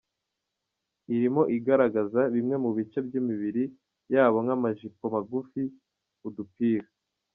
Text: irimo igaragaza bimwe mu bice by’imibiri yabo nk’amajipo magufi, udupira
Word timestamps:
irimo 1.15 1.43
igaragaza 1.57 2.21
bimwe 2.33 2.55
mu 2.63 2.69
bice 2.77 2.97
by’imibiri 3.07 3.63
yabo 4.13 4.37
nk’amajipo 4.45 5.03
magufi, 5.13 5.61
udupira 6.27 6.87